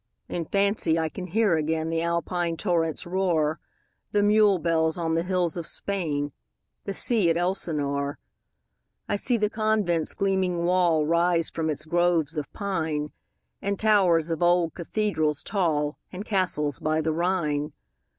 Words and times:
In 0.27 0.45
fancy 0.45 0.97
I 0.97 1.09
can 1.09 1.27
hear 1.27 1.55
again 1.55 1.91
The 1.91 2.01
Alpine 2.01 2.57
torrent's 2.57 3.05
roar, 3.05 3.59
The 4.13 4.23
mule 4.23 4.57
bells 4.57 4.97
on 4.97 5.13
the 5.13 5.21
hills 5.21 5.57
of 5.57 5.67
Spain, 5.67 6.29
15 6.85 6.85
The 6.85 6.93
sea 6.95 7.29
at 7.29 7.37
Elsinore. 7.37 8.17
I 9.07 9.15
see 9.17 9.37
the 9.37 9.47
convent's 9.47 10.15
gleaming 10.15 10.65
wall 10.65 11.05
Rise 11.05 11.51
from 11.51 11.69
its 11.69 11.85
groves 11.85 12.35
of 12.35 12.51
pine, 12.51 13.11
And 13.61 13.77
towers 13.77 14.31
of 14.31 14.41
old 14.41 14.73
cathedrals 14.73 15.43
tall, 15.43 15.99
And 16.11 16.25
castles 16.25 16.79
by 16.79 16.99
the 17.01 17.11
Rhine. 17.13 17.73